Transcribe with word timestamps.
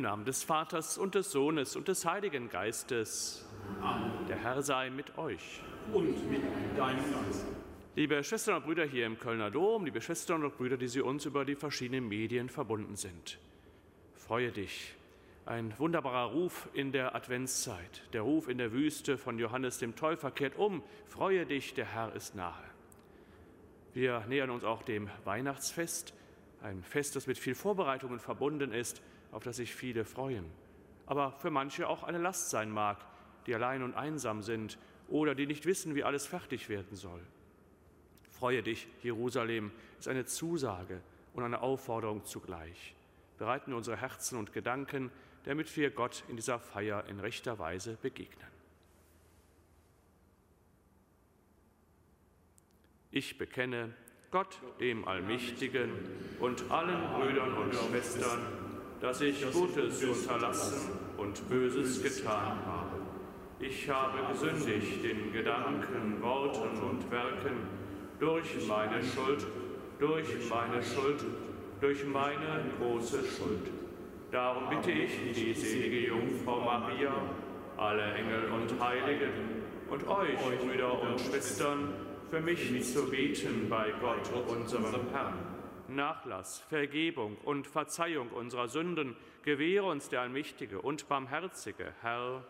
Im 0.00 0.04
Namen 0.04 0.24
des 0.24 0.44
Vaters 0.44 0.96
und 0.96 1.14
des 1.14 1.30
Sohnes 1.30 1.76
und 1.76 1.86
des 1.86 2.06
Heiligen 2.06 2.48
Geistes. 2.48 3.46
Amen. 3.82 4.10
Der 4.28 4.38
Herr 4.38 4.62
sei 4.62 4.88
mit 4.88 5.18
euch. 5.18 5.60
Und 5.92 6.30
mit 6.30 6.40
deinem 6.74 7.04
Geist. 7.12 7.44
Liebe 7.96 8.24
Schwestern 8.24 8.56
und 8.56 8.64
Brüder 8.64 8.86
hier 8.86 9.04
im 9.04 9.18
Kölner 9.18 9.50
Dom, 9.50 9.84
liebe 9.84 10.00
Schwestern 10.00 10.42
und 10.42 10.56
Brüder, 10.56 10.78
die 10.78 10.88
Sie 10.88 11.02
uns 11.02 11.26
über 11.26 11.44
die 11.44 11.54
verschiedenen 11.54 12.08
Medien 12.08 12.48
verbunden 12.48 12.96
sind. 12.96 13.38
Freue 14.14 14.50
dich. 14.50 14.94
Ein 15.44 15.78
wunderbarer 15.78 16.32
Ruf 16.32 16.70
in 16.72 16.92
der 16.92 17.14
Adventszeit. 17.14 18.02
Der 18.14 18.22
Ruf 18.22 18.48
in 18.48 18.56
der 18.56 18.72
Wüste 18.72 19.18
von 19.18 19.38
Johannes 19.38 19.80
dem 19.80 19.96
Täufer 19.96 20.30
kehrt 20.30 20.56
um. 20.56 20.82
Freue 21.08 21.44
dich, 21.44 21.74
der 21.74 21.84
Herr 21.84 22.14
ist 22.14 22.34
nahe. 22.34 22.64
Wir 23.92 24.24
nähern 24.30 24.48
uns 24.48 24.64
auch 24.64 24.82
dem 24.82 25.10
Weihnachtsfest, 25.26 26.14
ein 26.62 26.82
Fest, 26.84 27.16
das 27.16 27.26
mit 27.26 27.36
viel 27.36 27.54
Vorbereitungen 27.54 28.18
verbunden 28.18 28.72
ist 28.72 29.02
auf 29.32 29.42
das 29.42 29.56
sich 29.56 29.74
viele 29.74 30.04
freuen, 30.04 30.44
aber 31.06 31.32
für 31.32 31.50
manche 31.50 31.88
auch 31.88 32.02
eine 32.02 32.18
Last 32.18 32.50
sein 32.50 32.70
mag, 32.70 32.98
die 33.46 33.54
allein 33.54 33.82
und 33.82 33.94
einsam 33.94 34.42
sind 34.42 34.78
oder 35.08 35.34
die 35.34 35.46
nicht 35.46 35.66
wissen, 35.66 35.94
wie 35.94 36.04
alles 36.04 36.26
fertig 36.26 36.68
werden 36.68 36.96
soll. 36.96 37.20
Freue 38.30 38.62
dich, 38.62 38.88
Jerusalem, 39.02 39.72
ist 39.98 40.08
eine 40.08 40.24
Zusage 40.24 41.00
und 41.34 41.44
eine 41.44 41.60
Aufforderung 41.60 42.24
zugleich. 42.24 42.94
Bereiten 43.38 43.70
wir 43.70 43.76
unsere 43.76 43.96
Herzen 43.96 44.38
und 44.38 44.52
Gedanken, 44.52 45.10
damit 45.44 45.74
wir 45.76 45.90
Gott 45.90 46.24
in 46.28 46.36
dieser 46.36 46.58
Feier 46.58 47.04
in 47.06 47.20
rechter 47.20 47.58
Weise 47.58 47.96
begegnen. 48.00 48.48
Ich 53.10 53.38
bekenne 53.38 53.92
Gott, 54.30 54.60
dem 54.78 55.08
Allmächtigen 55.08 55.90
und 56.38 56.70
allen 56.70 57.12
Brüdern 57.14 57.54
und 57.54 57.74
Schwestern, 57.74 58.69
dass 59.00 59.20
ich 59.22 59.50
Gutes 59.52 60.04
unterlassen 60.04 60.90
und 61.16 61.48
Böses 61.48 62.02
getan 62.02 62.58
habe. 62.66 62.98
Ich 63.58 63.88
habe 63.88 64.18
gesündigt 64.32 65.04
in 65.04 65.32
Gedanken, 65.32 66.20
Worten 66.20 66.78
und 66.82 67.10
Werken 67.10 67.56
durch 68.18 68.66
meine 68.66 69.02
Schuld, 69.02 69.46
durch 69.98 70.28
meine 70.48 70.82
Schuld, 70.82 71.24
durch 71.80 72.04
meine 72.04 72.64
große 72.78 73.18
Schuld. 73.18 73.70
Darum 74.30 74.68
bitte 74.68 74.90
ich 74.90 75.10
die 75.34 75.54
selige 75.54 76.08
Jungfrau 76.08 76.60
Maria, 76.60 77.12
alle 77.76 78.14
Engel 78.14 78.50
und 78.52 78.80
Heiligen 78.80 79.62
und 79.90 80.06
euch, 80.08 80.36
Brüder 80.60 81.02
und 81.02 81.20
Schwestern, 81.20 81.94
für 82.30 82.40
mich 82.40 82.92
zu 82.92 83.10
beten 83.10 83.66
bei 83.68 83.92
Gott, 84.00 84.30
unserem 84.48 85.08
Herrn 85.12 85.49
Nachlass, 85.94 86.60
Vergebung 86.68 87.36
und 87.44 87.66
Verzeihung 87.66 88.30
unserer 88.30 88.68
Sünden 88.68 89.16
gewähre 89.42 89.86
uns 89.86 90.08
der 90.08 90.22
allmächtige 90.22 90.80
und 90.80 91.08
barmherzige 91.08 91.92
Herr. 92.02 92.44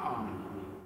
Amen. 0.00 0.81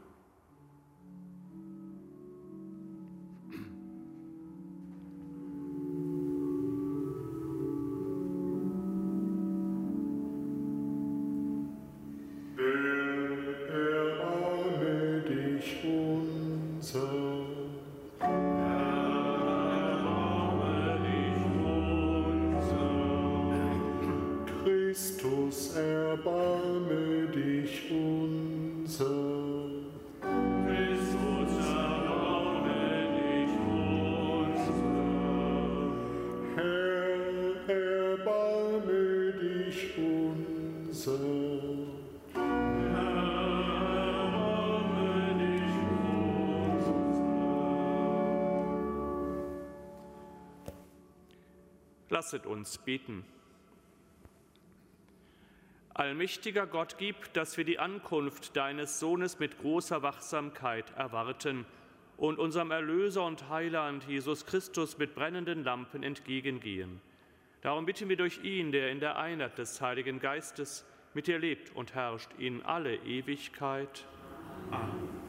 Lasset 52.16 52.46
uns 52.46 52.78
beten. 52.78 53.26
Allmächtiger 55.92 56.66
Gott, 56.66 56.96
gib, 56.96 57.30
dass 57.34 57.58
wir 57.58 57.64
die 57.64 57.78
Ankunft 57.78 58.56
deines 58.56 58.98
Sohnes 58.98 59.38
mit 59.38 59.58
großer 59.58 60.00
Wachsamkeit 60.00 60.96
erwarten 60.96 61.66
und 62.16 62.38
unserem 62.38 62.70
Erlöser 62.70 63.22
und 63.22 63.50
Heiland 63.50 64.04
Jesus 64.08 64.46
Christus 64.46 64.96
mit 64.96 65.14
brennenden 65.14 65.62
Lampen 65.62 66.02
entgegengehen. 66.02 67.02
Darum 67.60 67.84
bitten 67.84 68.08
wir 68.08 68.16
durch 68.16 68.42
ihn, 68.42 68.72
der 68.72 68.90
in 68.90 69.00
der 69.00 69.18
Einheit 69.18 69.58
des 69.58 69.78
Heiligen 69.82 70.18
Geistes 70.18 70.86
mit 71.12 71.26
dir 71.26 71.38
lebt 71.38 71.76
und 71.76 71.94
herrscht 71.94 72.30
in 72.38 72.62
alle 72.62 72.96
Ewigkeit. 72.96 74.06
Amen. 74.70 75.25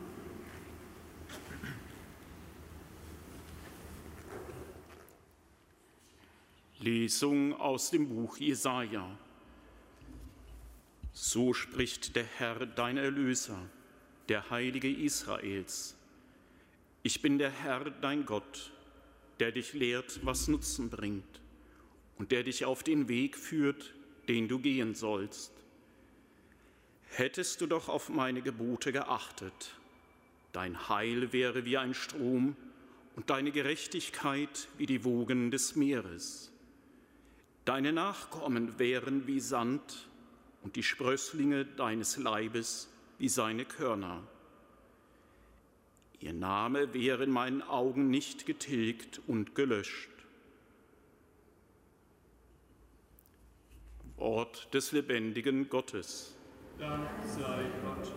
Lesung 6.88 7.54
aus 7.54 7.92
dem 7.92 8.08
Buch 8.08 8.38
Jesaja. 8.38 9.06
So 11.12 11.54
spricht 11.54 12.16
der 12.16 12.24
Herr, 12.24 12.66
dein 12.66 12.96
Erlöser, 12.96 13.60
der 14.30 14.50
Heilige 14.52 14.90
Israels. 14.90 15.98
Ich 17.04 17.22
bin 17.22 17.40
der 17.40 17.50
Herr, 17.50 17.90
dein 17.90 18.26
Gott, 18.26 18.72
der 19.42 19.52
dich 19.52 19.74
lehrt, 19.74 20.22
was 20.24 20.48
Nutzen 20.48 20.90
bringt 20.90 21.42
und 22.20 22.32
der 22.32 22.44
dich 22.44 22.64
auf 22.64 22.84
den 22.84 23.10
Weg 23.10 23.36
führt, 23.36 23.94
den 24.30 24.48
du 24.48 24.60
gehen 24.60 24.96
sollst. 24.96 25.52
Hättest 27.10 27.60
du 27.60 27.68
doch 27.68 27.90
auf 27.90 28.08
meine 28.08 28.42
Gebote 28.42 28.94
geachtet, 28.94 29.76
dein 30.54 30.88
Heil 30.88 31.34
wäre 31.34 31.66
wie 31.66 31.78
ein 31.78 31.94
Strom 31.94 32.56
und 33.18 33.30
deine 33.30 33.52
Gerechtigkeit 33.52 34.70
wie 34.78 34.86
die 34.86 35.04
Wogen 35.04 35.52
des 35.52 35.76
Meeres. 35.76 36.54
Deine 37.68 37.92
Nachkommen 37.92 38.80
wären 38.80 39.28
wie 39.28 39.42
Sand 39.42 40.08
und 40.64 40.78
die 40.78 40.84
Sprösslinge 40.84 41.66
deines 41.66 42.16
Leibes 42.16 42.90
wie 43.18 43.28
seine 43.28 43.66
Körner. 43.66 44.26
Ihr 46.22 46.32
Name 46.32 46.94
wäre 46.94 47.26
in 47.26 47.32
meinen 47.32 47.62
Augen 47.62 48.10
nicht 48.10 48.46
getilgt 48.46 49.20
und 49.28 49.54
gelöscht. 49.54 50.10
Wort 54.16 54.74
des 54.74 54.94
lebendigen 54.94 55.68
Gottes. 55.68 56.38
Dank 56.80 57.10
sei 57.26 57.66
Gott. 57.84 58.14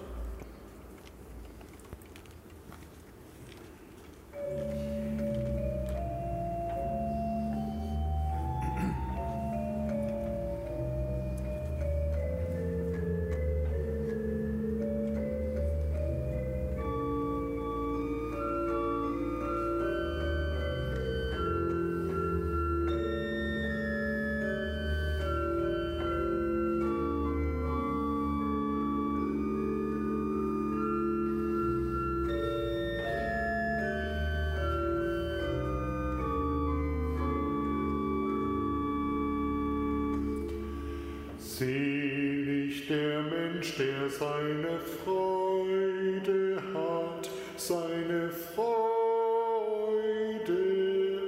Selig 41.60 42.88
der 42.88 43.20
Mensch, 43.20 43.76
der 43.76 44.08
seine 44.08 44.80
Freude 45.04 46.56
hat, 46.72 47.28
seine 47.58 48.30
Freude 48.30 48.70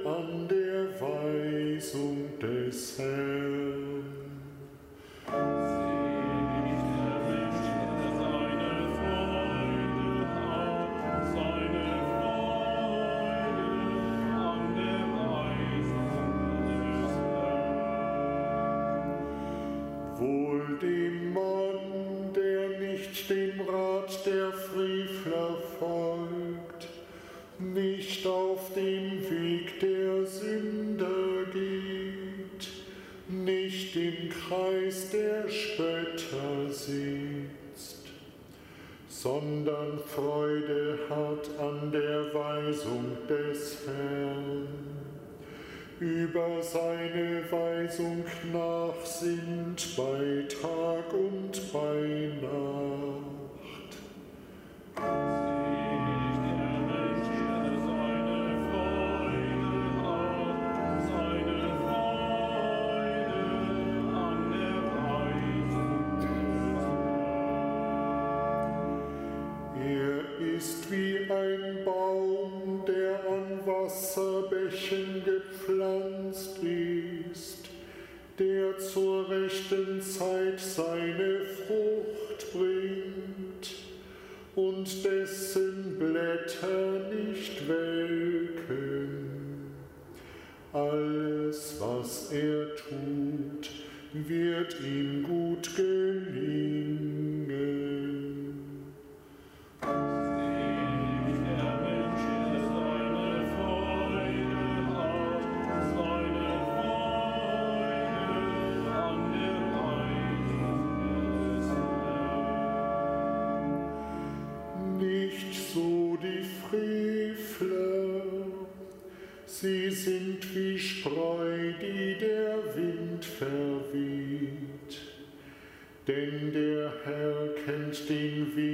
an 0.03 0.47
der 0.47 0.89
Weisung 0.99 2.17
des 2.41 2.97
Herrn. 2.97 3.32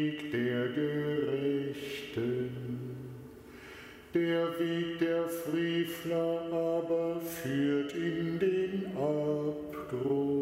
Weg 0.10 0.32
der 0.32 0.70
Gerechten. 0.70 2.50
Der 4.16 4.60
Weg 4.60 4.98
der 5.00 5.28
Frevler 5.28 6.42
aber 6.52 7.22
führt 7.22 7.94
in 7.94 8.40
den 8.40 8.88
Abgrund. 8.98 10.39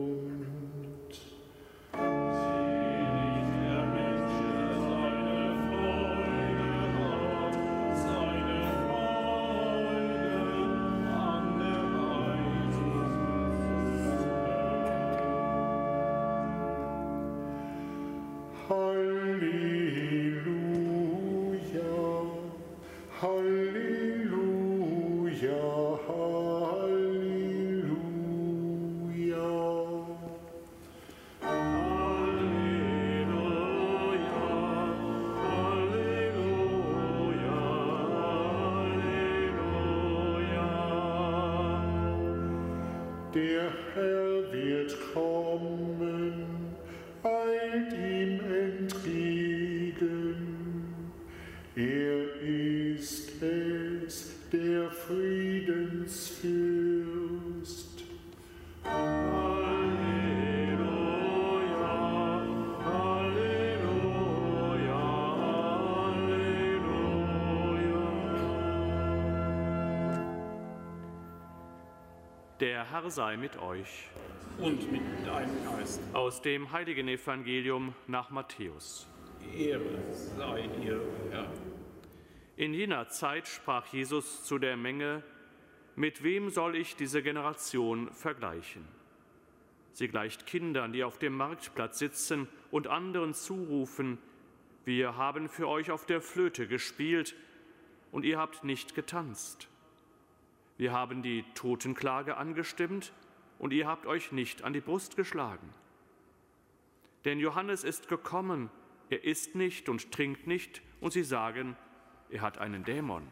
Der 72.59 72.89
Herr 72.89 73.11
sei 73.11 73.37
mit 73.37 73.57
euch. 73.57 74.07
Und 74.57 74.91
mit 74.91 75.03
deinem 75.25 75.63
Geist. 75.63 76.01
Aus 76.13 76.41
dem 76.41 76.71
heiligen 76.71 77.07
Evangelium 77.07 77.93
nach 78.07 78.31
Matthäus. 78.31 79.07
Ehre 79.55 80.11
sei 80.11 80.67
dir, 80.81 80.99
Herr. 81.29 81.51
In 82.55 82.73
jener 82.73 83.09
Zeit 83.09 83.47
sprach 83.47 83.85
Jesus 83.93 84.43
zu 84.43 84.57
der 84.57 84.75
Menge, 84.75 85.21
mit 85.95 86.23
wem 86.23 86.49
soll 86.49 86.75
ich 86.75 86.95
diese 86.95 87.21
Generation 87.21 88.11
vergleichen? 88.11 88.87
Sie 89.93 90.07
gleicht 90.07 90.47
Kindern, 90.47 90.93
die 90.93 91.03
auf 91.03 91.19
dem 91.19 91.37
Marktplatz 91.37 91.99
sitzen 91.99 92.47
und 92.71 92.87
anderen 92.87 93.35
zurufen, 93.35 94.17
wir 94.87 95.17
haben 95.17 95.49
für 95.49 95.67
euch 95.67 95.91
auf 95.91 96.05
der 96.05 96.21
Flöte 96.21 96.65
gespielt 96.65 97.35
und 98.11 98.23
ihr 98.23 98.39
habt 98.39 98.63
nicht 98.63 98.95
getanzt. 98.95 99.67
Wir 100.77 100.93
haben 100.93 101.24
die 101.24 101.43
Totenklage 101.55 102.38
angestimmt 102.38 103.12
und 103.60 103.74
ihr 103.74 103.88
habt 103.88 104.05
euch 104.05 104.31
nicht 104.31 104.63
an 104.63 104.74
die 104.74 104.81
Brust 104.81 105.15
geschlagen. 105.15 105.74
Denn 107.25 107.39
Johannes 107.39 107.84
ist 107.84 108.07
gekommen, 108.07 108.69
er 109.10 109.24
isst 109.24 109.55
nicht 109.55 109.89
und 109.89 110.12
trinkt 110.12 110.48
nicht, 110.48 110.81
und 111.00 111.12
sie 111.12 111.24
sagen, 111.24 111.75
er 112.29 112.41
hat 112.41 112.57
einen 112.57 112.84
Dämon. 112.84 113.27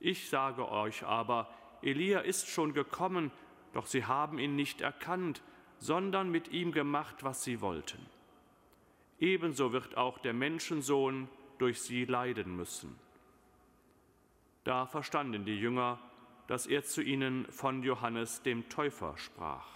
Ich 0.00 0.28
sage 0.28 0.68
euch 0.70 1.04
aber, 1.04 1.52
Elia 1.82 2.20
ist 2.20 2.48
schon 2.48 2.72
gekommen, 2.72 3.30
doch 3.72 3.86
sie 3.86 4.04
haben 4.04 4.38
ihn 4.38 4.56
nicht 4.56 4.80
erkannt, 4.80 5.42
sondern 5.78 6.30
mit 6.30 6.48
ihm 6.48 6.72
gemacht, 6.72 7.24
was 7.24 7.44
sie 7.44 7.60
wollten. 7.60 8.04
Ebenso 9.18 9.72
wird 9.72 9.96
auch 9.96 10.18
der 10.18 10.32
Menschensohn 10.32 11.28
durch 11.58 11.80
sie 11.80 12.04
leiden 12.04 12.56
müssen. 12.56 12.98
Da 14.64 14.86
verstanden 14.86 15.44
die 15.44 15.58
Jünger, 15.58 15.98
dass 16.52 16.66
er 16.66 16.84
zu 16.84 17.00
ihnen 17.00 17.46
von 17.50 17.82
Johannes 17.82 18.42
dem 18.42 18.68
Täufer 18.68 19.16
sprach. 19.16 19.74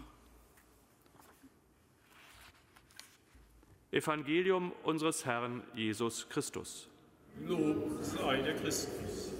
Evangelium 3.90 4.72
unseres 4.82 5.24
Herrn 5.24 5.62
Jesus 5.72 6.28
Christus. 6.28 6.90
Lob 7.46 7.96
sei 8.02 8.42
der 8.42 8.56
Christus. 8.56 9.32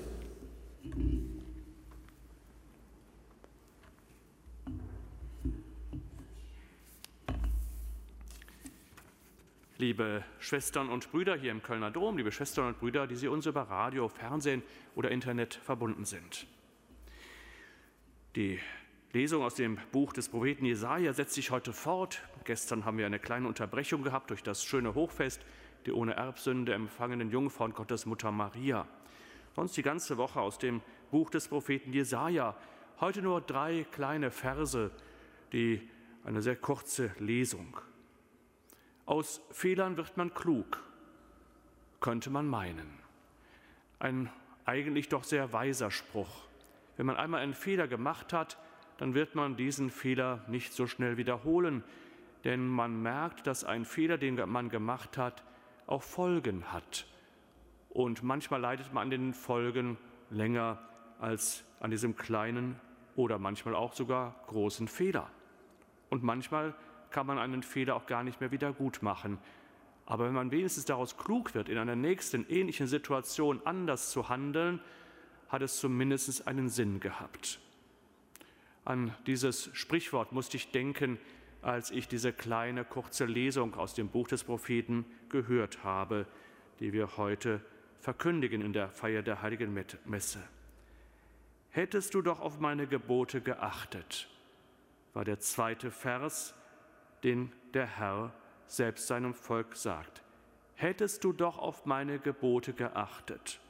Liebe 9.77 10.25
Schwestern 10.39 10.89
und 10.89 11.11
Brüder 11.11 11.37
hier 11.37 11.51
im 11.51 11.63
Kölner 11.63 11.91
Dom, 11.91 12.17
liebe 12.17 12.33
Schwestern 12.33 12.69
und 12.69 12.79
Brüder, 12.79 13.07
die 13.07 13.17
Sie 13.17 13.29
uns 13.29 13.45
über 13.45 13.65
Radio, 13.65 14.09
Fernsehen 14.09 14.63
oder 14.95 15.11
Internet 15.11 15.57
verbunden 15.57 16.07
sind. 16.07 16.47
Die 18.37 18.59
Lesung 19.15 19.43
aus 19.43 19.55
dem 19.55 19.79
Buch 19.93 20.13
des 20.13 20.29
Propheten 20.29 20.67
Jesaja 20.67 21.15
setzt 21.15 21.33
sich 21.33 21.51
heute 21.51 21.73
fort. 21.73 22.21
Gestern 22.45 22.85
haben 22.85 22.99
wir 22.99 23.07
eine 23.07 23.19
kleine 23.19 23.49
Unterbrechung 23.49 24.03
gehabt 24.03 24.29
durch 24.29 24.43
das 24.43 24.63
schöne 24.63 24.95
Hochfest 24.95 25.41
der 25.87 25.97
ohne 25.97 26.17
Erbsünde 26.17 26.75
empfangenen 26.75 27.31
Jungfrau 27.31 27.65
und 27.65 27.75
Gottesmutter 27.75 28.31
Maria. 28.33 28.87
Sonst 29.55 29.75
die 29.79 29.83
ganze 29.83 30.19
Woche 30.19 30.39
aus 30.39 30.59
dem 30.59 30.83
Buch 31.11 31.31
des 31.31 31.49
Propheten 31.49 31.95
Jesaja. 31.95 32.55
Heute 33.01 33.23
nur 33.23 33.41
drei 33.41 33.87
kleine 33.91 34.31
Verse, 34.31 34.91
die 35.55 35.89
eine 36.23 36.43
sehr 36.43 36.57
kurze 36.57 37.13
Lesung. 37.19 37.79
Aus 39.07 39.41
Fehlern 39.51 39.97
wird 39.97 40.19
man 40.19 40.35
klug, 40.35 40.85
könnte 42.01 42.29
man 42.29 42.47
meinen. 42.47 42.99
Ein 43.99 44.29
eigentlich 44.67 45.09
doch 45.09 45.25
sehr 45.25 45.55
weiser 45.55 45.91
Spruch. 45.91 46.46
Wenn 46.97 47.07
man 47.07 47.17
einmal 47.17 47.41
einen 47.41 47.55
Fehler 47.55 47.89
gemacht 47.89 48.33
hat, 48.33 48.59
dann 48.99 49.15
wird 49.15 49.35
man 49.35 49.57
diesen 49.57 49.91
Fehler 49.91 50.45
nicht 50.49 50.73
so 50.73 50.87
schnell 50.87 51.17
wiederholen, 51.17 51.85
denn 52.45 52.67
man 52.67 53.03
merkt, 53.03 53.47
dass 53.47 53.65
ein 53.65 53.85
Fehler, 53.85 54.19
den 54.19 54.37
man 54.49 54.69
gemacht 54.69 55.19
hat, 55.19 55.43
auch 55.87 56.03
Folgen 56.03 56.73
hat. 56.73 57.07
Und 57.91 58.23
manchmal 58.23 58.61
leidet 58.61 58.93
man 58.93 59.05
an 59.05 59.11
den 59.11 59.35
Folgen 59.35 59.99
länger 60.31 60.79
als 61.19 61.65
an 61.81 61.91
diesem 61.91 62.17
kleinen 62.17 62.81
oder 63.15 63.39
manchmal 63.39 63.75
auch 63.75 63.95
sogar 63.95 64.35
großen 64.47 64.89
Fehler. 64.89 65.31
Und 66.11 66.23
manchmal 66.23 66.75
kann 67.11 67.27
man 67.27 67.39
einen 67.39 67.63
Fehler 67.63 67.97
auch 67.97 68.07
gar 68.07 68.23
nicht 68.23 68.41
mehr 68.41 68.51
wieder 68.51 68.73
gut 68.73 69.03
machen. 69.03 69.39
Aber 70.05 70.27
wenn 70.27 70.35
man 70.35 70.51
wenigstens 70.51 70.85
daraus 70.85 71.17
klug 71.17 71.55
wird, 71.55 71.69
in 71.69 71.79
einer 71.79 71.97
nächsten 71.97 72.47
ähnlichen 72.49 72.87
Situation 72.87 73.61
anders 73.65 74.11
zu 74.11 74.29
handeln, 74.29 74.81
hat 75.49 75.63
es 75.63 75.79
zumindest 75.79 76.47
einen 76.47 76.69
Sinn 76.69 77.01
gehabt. 77.01 77.61
An 78.85 79.15
dieses 79.27 79.71
Sprichwort 79.73 80.33
musste 80.33 80.57
ich 80.57 80.71
denken, 80.71 81.19
als 81.63 81.91
ich 81.91 82.07
diese 82.07 82.33
kleine 82.33 82.85
kurze 82.85 83.25
Lesung 83.25 83.75
aus 83.75 83.95
dem 83.95 84.09
Buch 84.09 84.29
des 84.29 84.45
Propheten 84.45 85.05
gehört 85.29 85.83
habe, 85.83 86.27
die 86.79 86.93
wir 86.93 87.17
heute 87.17 87.61
verkündigen 87.99 88.63
in 88.63 88.73
der 88.73 88.91
Feier 88.91 89.23
der 89.23 89.43
heiligen 89.43 89.77
Messe. 90.05 90.43
Hättest 91.71 92.15
du 92.15 92.23
doch 92.23 92.41
auf 92.41 92.61
meine 92.61 92.87
Gebote 92.87 93.41
geachtet, 93.41 94.29
war 95.13 95.25
der 95.25 95.41
zweite 95.41 95.91
Vers, 95.91 96.55
den 97.25 97.53
der 97.75 97.87
Herr 97.87 98.33
selbst 98.67 99.09
seinem 99.09 99.35
Volk 99.35 99.77
sagt. 99.77 100.23
Hättest 100.75 101.25
du 101.25 101.33
doch 101.33 101.59
auf 101.59 101.87
meine 101.87 102.19
Gebote 102.19 102.73
geachtet. 102.73 103.61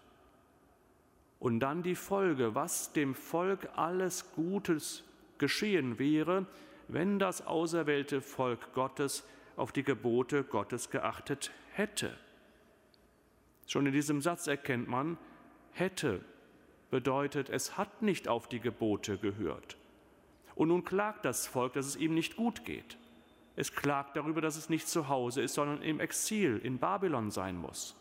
Und 1.38 1.60
dann 1.60 1.82
die 1.82 1.94
Folge, 1.94 2.54
was 2.54 2.92
dem 2.92 3.14
Volk 3.14 3.68
alles 3.76 4.32
Gutes 4.32 5.04
geschehen 5.38 5.98
wäre, 5.98 6.46
wenn 6.88 7.18
das 7.18 7.46
auserwählte 7.46 8.20
Volk 8.20 8.72
Gottes 8.72 9.26
auf 9.56 9.72
die 9.72 9.82
Gebote 9.82 10.44
Gottes 10.44 10.90
geachtet 10.90 11.50
hätte. 11.72 12.16
Schon 13.66 13.86
in 13.86 13.92
diesem 13.92 14.20
Satz 14.22 14.46
erkennt 14.46 14.88
man, 14.88 15.18
hätte 15.72 16.24
bedeutet, 16.90 17.50
es 17.50 17.76
hat 17.76 18.02
nicht 18.02 18.28
auf 18.28 18.48
die 18.48 18.60
Gebote 18.60 19.18
gehört. 19.18 19.76
Und 20.54 20.68
nun 20.68 20.84
klagt 20.84 21.24
das 21.24 21.46
Volk, 21.46 21.74
dass 21.74 21.86
es 21.86 21.96
ihm 21.96 22.14
nicht 22.14 22.36
gut 22.36 22.64
geht. 22.64 22.96
Es 23.56 23.72
klagt 23.72 24.16
darüber, 24.16 24.40
dass 24.40 24.56
es 24.56 24.68
nicht 24.68 24.88
zu 24.88 25.08
Hause 25.08 25.42
ist, 25.42 25.54
sondern 25.54 25.82
im 25.82 26.00
Exil 26.00 26.58
in 26.62 26.78
Babylon 26.78 27.30
sein 27.30 27.56
muss. 27.56 27.96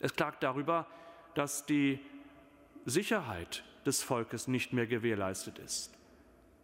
Es 0.00 0.14
klagt 0.14 0.42
darüber, 0.42 0.86
dass 0.86 0.88
die 1.66 2.00
Sicherheit 2.84 3.64
des 3.86 4.02
Volkes 4.02 4.48
nicht 4.48 4.72
mehr 4.72 4.86
gewährleistet 4.86 5.58
ist. 5.58 5.96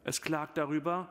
Es 0.05 0.21
klagt 0.21 0.59
darüber, 0.59 1.09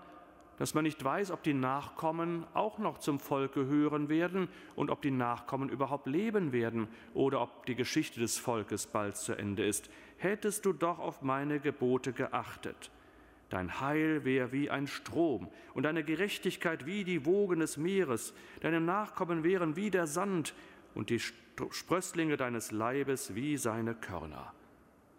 dass 0.58 0.74
man 0.74 0.84
nicht 0.84 1.04
weiß, 1.04 1.32
ob 1.32 1.42
die 1.44 1.54
Nachkommen 1.54 2.46
auch 2.54 2.78
noch 2.78 3.00
zum 3.00 3.20
Volk 3.20 3.54
gehören 3.54 4.10
werden 4.10 4.48
und 4.76 4.92
ob 4.92 5.02
die 5.02 5.12
Nachkommen 5.12 5.70
überhaupt 5.70 6.08
leben 6.08 6.52
werden 6.52 6.88
oder 7.14 7.42
ob 7.42 7.66
die 7.66 7.76
Geschichte 7.76 8.20
des 8.20 8.38
Volkes 8.38 8.88
bald 8.88 9.18
zu 9.18 9.34
Ende 9.34 9.66
ist. 9.66 9.90
Hättest 10.18 10.66
du 10.66 10.74
doch 10.74 11.00
auf 11.00 11.22
meine 11.22 11.60
Gebote 11.60 12.14
geachtet. 12.14 12.92
Dein 13.50 13.80
Heil 13.82 14.26
wäre 14.26 14.52
wie 14.52 14.70
ein 14.70 14.88
Strom 14.88 15.48
und 15.74 15.84
deine 15.84 16.04
Gerechtigkeit 16.04 16.86
wie 16.86 17.04
die 17.04 17.26
Wogen 17.26 17.60
des 17.60 17.78
Meeres. 17.78 18.34
Deine 18.62 18.82
Nachkommen 18.82 19.44
wären 19.44 19.76
wie 19.76 19.92
der 19.92 20.08
Sand 20.08 20.56
und 20.96 21.10
die 21.10 21.20
Sprösslinge 21.20 22.38
deines 22.38 22.72
Leibes 22.72 23.36
wie 23.36 23.58
seine 23.58 23.96
Körner. 23.96 24.54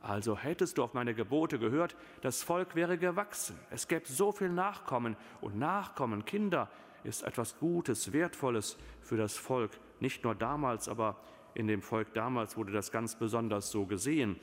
Also 0.01 0.37
hättest 0.37 0.77
du 0.77 0.83
auf 0.83 0.93
meine 0.93 1.15
Gebote 1.15 1.59
gehört, 1.59 1.97
das 2.21 2.43
Volk 2.43 2.75
wäre 2.75 2.99
gewachsen. 2.99 3.59
Es 3.71 3.89
gäbe 3.89 4.07
so 4.07 4.33
viel 4.33 4.51
Nachkommen 4.51 5.17
und 5.41 5.59
Nachkommen, 5.59 6.25
Kinder, 6.27 6.69
ist 7.05 7.23
etwas 7.23 7.59
Gutes, 7.59 8.13
Wertvolles 8.13 8.77
für 9.03 9.17
das 9.17 9.37
Volk. 9.37 9.71
Nicht 10.01 10.25
nur 10.25 10.35
damals, 10.35 10.89
aber 10.89 11.17
in 11.55 11.69
dem 11.69 11.81
Volk 11.81 12.13
damals 12.15 12.57
wurde 12.57 12.73
das 12.73 12.91
ganz 12.91 13.15
besonders 13.17 13.71
so 13.71 13.87
gesehen. 13.87 14.39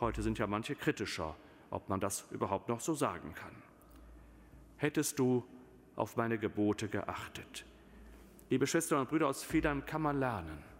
Heute 0.00 0.22
sind 0.22 0.38
ja 0.38 0.46
manche 0.46 0.74
kritischer, 0.74 1.36
ob 1.70 1.88
man 1.88 2.00
das 2.00 2.26
überhaupt 2.30 2.68
noch 2.68 2.80
so 2.80 2.94
sagen 2.94 3.34
kann. 3.34 3.54
Hättest 4.78 5.18
du 5.18 5.44
auf 5.96 6.16
meine 6.16 6.38
Gebote 6.38 6.88
geachtet. 6.88 7.64
Liebe 8.50 8.66
Schwestern 8.66 9.00
und 9.00 9.08
Brüder, 9.08 9.28
aus 9.28 9.42
Fehlern 9.44 9.86
kann 9.86 10.02
man 10.02 10.18
lernen. 10.18 10.73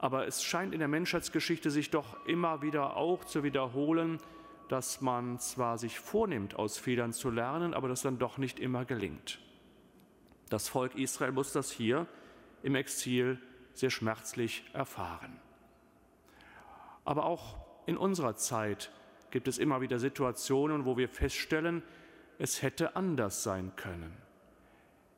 Aber 0.00 0.26
es 0.26 0.42
scheint 0.42 0.72
in 0.72 0.78
der 0.78 0.88
Menschheitsgeschichte 0.88 1.70
sich 1.70 1.90
doch 1.90 2.26
immer 2.26 2.62
wieder 2.62 2.96
auch 2.96 3.22
zu 3.24 3.42
wiederholen, 3.44 4.18
dass 4.68 5.02
man 5.02 5.38
zwar 5.38 5.76
sich 5.76 6.00
vornimmt, 6.00 6.56
aus 6.56 6.78
Fehlern 6.78 7.12
zu 7.12 7.28
lernen, 7.28 7.74
aber 7.74 7.86
das 7.86 8.00
dann 8.00 8.18
doch 8.18 8.38
nicht 8.38 8.60
immer 8.60 8.86
gelingt. 8.86 9.40
Das 10.48 10.68
Volk 10.68 10.94
Israel 10.94 11.32
muss 11.32 11.52
das 11.52 11.70
hier 11.70 12.06
im 12.62 12.76
Exil 12.76 13.38
sehr 13.74 13.90
schmerzlich 13.90 14.64
erfahren. 14.72 15.38
Aber 17.04 17.26
auch 17.26 17.58
in 17.84 17.98
unserer 17.98 18.36
Zeit 18.36 18.90
gibt 19.30 19.48
es 19.48 19.58
immer 19.58 19.82
wieder 19.82 19.98
Situationen, 19.98 20.86
wo 20.86 20.96
wir 20.96 21.10
feststellen, 21.10 21.82
es 22.38 22.62
hätte 22.62 22.96
anders 22.96 23.42
sein 23.42 23.72
können. 23.76 24.16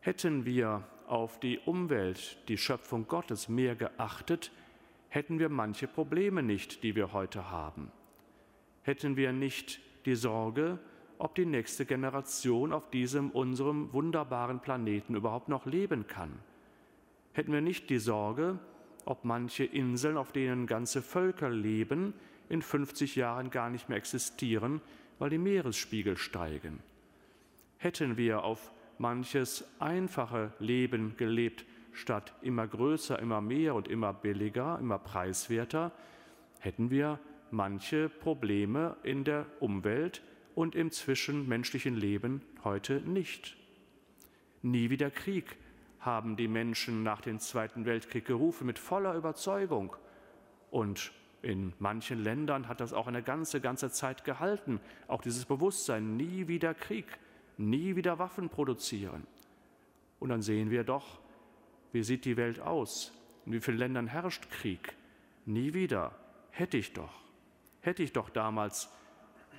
Hätten 0.00 0.44
wir 0.44 0.82
auf 1.06 1.38
die 1.38 1.60
Umwelt, 1.60 2.36
die 2.48 2.58
Schöpfung 2.58 3.06
Gottes 3.06 3.48
mehr 3.48 3.76
geachtet, 3.76 4.50
hätten 5.12 5.38
wir 5.38 5.50
manche 5.50 5.88
Probleme 5.88 6.42
nicht, 6.42 6.82
die 6.82 6.96
wir 6.96 7.12
heute 7.12 7.50
haben. 7.50 7.92
Hätten 8.80 9.14
wir 9.14 9.34
nicht 9.34 9.78
die 10.06 10.14
Sorge, 10.14 10.78
ob 11.18 11.34
die 11.34 11.44
nächste 11.44 11.84
Generation 11.84 12.72
auf 12.72 12.88
diesem 12.88 13.28
unserem 13.28 13.92
wunderbaren 13.92 14.60
Planeten 14.60 15.14
überhaupt 15.14 15.50
noch 15.50 15.66
leben 15.66 16.06
kann. 16.06 16.32
Hätten 17.34 17.52
wir 17.52 17.60
nicht 17.60 17.90
die 17.90 17.98
Sorge, 17.98 18.58
ob 19.04 19.26
manche 19.26 19.64
Inseln, 19.64 20.16
auf 20.16 20.32
denen 20.32 20.66
ganze 20.66 21.02
Völker 21.02 21.50
leben, 21.50 22.14
in 22.48 22.62
50 22.62 23.14
Jahren 23.14 23.50
gar 23.50 23.68
nicht 23.68 23.90
mehr 23.90 23.98
existieren, 23.98 24.80
weil 25.18 25.28
die 25.28 25.36
Meeresspiegel 25.36 26.16
steigen. 26.16 26.78
Hätten 27.76 28.16
wir 28.16 28.44
auf 28.44 28.72
manches 28.96 29.68
einfache 29.78 30.54
Leben 30.58 31.18
gelebt, 31.18 31.66
statt 31.92 32.34
immer 32.42 32.66
größer, 32.66 33.18
immer 33.18 33.40
mehr 33.40 33.74
und 33.74 33.88
immer 33.88 34.12
billiger, 34.12 34.78
immer 34.80 34.98
preiswerter, 34.98 35.92
hätten 36.58 36.90
wir 36.90 37.18
manche 37.50 38.08
Probleme 38.08 38.96
in 39.02 39.24
der 39.24 39.46
Umwelt 39.60 40.22
und 40.54 40.74
im 40.74 40.90
zwischenmenschlichen 40.90 41.96
Leben 41.96 42.42
heute 42.64 43.00
nicht. 43.00 43.56
Nie 44.62 44.90
wieder 44.90 45.10
Krieg 45.10 45.56
haben 46.00 46.36
die 46.36 46.48
Menschen 46.48 47.02
nach 47.02 47.20
dem 47.20 47.38
Zweiten 47.38 47.84
Weltkrieg 47.84 48.24
gerufen 48.24 48.66
mit 48.66 48.78
voller 48.78 49.14
Überzeugung. 49.14 49.96
Und 50.70 51.12
in 51.42 51.72
manchen 51.78 52.22
Ländern 52.22 52.68
hat 52.68 52.80
das 52.80 52.92
auch 52.92 53.06
eine 53.06 53.22
ganze, 53.22 53.60
ganze 53.60 53.90
Zeit 53.90 54.24
gehalten, 54.24 54.80
auch 55.08 55.22
dieses 55.22 55.44
Bewusstsein, 55.44 56.16
nie 56.16 56.48
wieder 56.48 56.74
Krieg, 56.74 57.06
nie 57.56 57.96
wieder 57.96 58.18
Waffen 58.18 58.48
produzieren. 58.48 59.26
Und 60.18 60.28
dann 60.28 60.42
sehen 60.42 60.70
wir 60.70 60.84
doch, 60.84 61.20
wie 61.92 62.02
sieht 62.02 62.24
die 62.24 62.36
Welt 62.36 62.60
aus? 62.60 63.12
In 63.46 63.52
wie 63.52 63.60
vielen 63.60 63.78
Ländern 63.78 64.06
herrscht 64.06 64.50
Krieg? 64.50 64.94
Nie 65.44 65.74
wieder. 65.74 66.12
Hätte 66.50 66.76
ich 66.76 66.92
doch. 66.92 67.22
Hätte 67.80 68.02
ich 68.02 68.12
doch 68.12 68.30
damals 68.30 68.88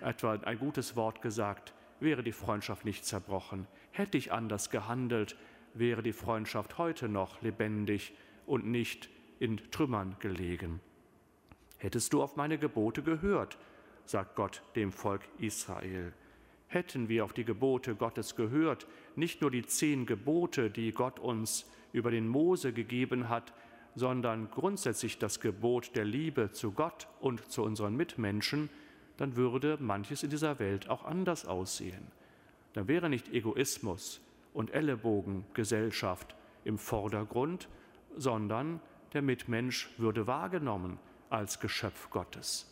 etwa 0.01 0.33
ein 0.33 0.59
gutes 0.59 0.95
Wort 0.95 1.21
gesagt, 1.21 1.73
wäre 1.99 2.23
die 2.23 2.31
Freundschaft 2.31 2.85
nicht 2.85 3.05
zerbrochen. 3.05 3.67
Hätte 3.91 4.17
ich 4.17 4.31
anders 4.31 4.69
gehandelt, 4.69 5.37
wäre 5.73 6.03
die 6.03 6.13
Freundschaft 6.13 6.77
heute 6.77 7.09
noch 7.09 7.41
lebendig 7.41 8.13
und 8.45 8.65
nicht 8.65 9.09
in 9.39 9.57
Trümmern 9.71 10.15
gelegen. 10.19 10.79
Hättest 11.77 12.13
du 12.13 12.21
auf 12.23 12.35
meine 12.35 12.57
Gebote 12.57 13.03
gehört, 13.03 13.57
sagt 14.05 14.35
Gott 14.35 14.63
dem 14.75 14.91
Volk 14.91 15.21
Israel. 15.39 16.13
Hätten 16.73 17.07
wir 17.07 17.23
auf 17.23 17.33
die 17.33 17.45
Gebote 17.45 17.93
Gottes 17.93 18.35
gehört, 18.35 18.87
nicht 19.15 19.41
nur 19.41 19.51
die 19.51 19.63
zehn 19.63 20.07
Gebote, 20.07 20.71
die 20.71 20.91
Gott 20.91 21.19
uns 21.19 21.69
über 21.91 22.09
den 22.09 22.27
Mose 22.27 22.73
gegeben 22.73 23.29
hat, 23.29 23.53
sondern 23.93 24.49
grundsätzlich 24.49 25.19
das 25.19 25.39
Gebot 25.39 25.95
der 25.95 26.03
Liebe 26.03 26.49
zu 26.51 26.71
Gott 26.71 27.07
und 27.19 27.51
zu 27.51 27.61
unseren 27.61 27.95
Mitmenschen, 27.95 28.71
dann 29.17 29.35
würde 29.35 29.77
manches 29.79 30.23
in 30.23 30.31
dieser 30.31 30.57
Welt 30.57 30.89
auch 30.89 31.05
anders 31.05 31.45
aussehen. 31.45 32.07
Dann 32.73 32.87
wäre 32.87 33.07
nicht 33.07 33.31
Egoismus 33.31 34.19
und 34.51 34.73
Ellenbogengesellschaft 34.73 36.35
im 36.63 36.79
Vordergrund, 36.79 37.69
sondern 38.17 38.79
der 39.13 39.21
Mitmensch 39.21 39.91
würde 39.99 40.25
wahrgenommen 40.25 40.97
als 41.29 41.59
Geschöpf 41.59 42.09
Gottes. 42.09 42.67